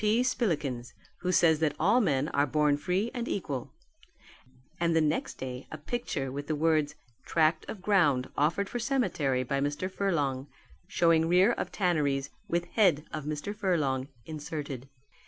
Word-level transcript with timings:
P. 0.03 0.23
Spillikins, 0.23 0.93
who 1.19 1.31
says 1.31 1.59
that 1.59 1.75
all 1.79 2.01
men 2.01 2.27
are 2.29 2.47
born 2.47 2.75
free 2.75 3.11
and 3.13 3.27
equal"; 3.27 3.71
and 4.79 4.95
the 4.95 4.99
next 4.99 5.35
day 5.35 5.67
a 5.71 5.77
picture 5.77 6.31
with 6.31 6.47
the 6.47 6.55
words, 6.55 6.95
"Tract 7.27 7.69
of 7.69 7.83
ground 7.83 8.27
offered 8.35 8.67
for 8.67 8.79
cemetery 8.79 9.43
by 9.43 9.59
Mr. 9.59 9.91
Furlong, 9.91 10.47
showing 10.87 11.27
rear 11.27 11.51
of 11.51 11.71
tanneries, 11.71 12.31
with 12.47 12.65
head 12.71 13.05
of 13.13 13.25
Mr. 13.25 13.55
Furlong 13.55 14.07
inserted." 14.25 14.89